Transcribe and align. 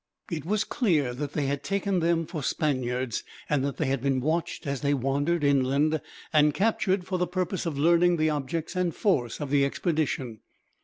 It 0.31 0.47
was 0.47 0.63
clear 0.63 1.13
that 1.13 1.33
they 1.33 1.45
had 1.45 1.63
taken 1.63 1.99
them 1.99 2.25
for 2.25 2.41
Spaniards, 2.41 3.23
and 3.47 3.63
that 3.63 3.77
they 3.77 3.85
had 3.85 4.01
been 4.01 4.19
watched 4.19 4.65
as 4.65 4.81
they 4.81 4.95
wandered 4.95 5.43
inland, 5.43 6.01
and 6.33 6.55
captured 6.55 7.05
for 7.05 7.19
the 7.19 7.27
purpose 7.27 7.67
of 7.67 7.77
learning 7.77 8.17
the 8.17 8.31
objects 8.31 8.75
and 8.75 8.95
force 8.95 9.39
of 9.39 9.51
the 9.51 9.63
expedition. 9.63 10.39